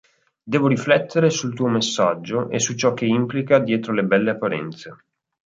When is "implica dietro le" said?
3.05-4.01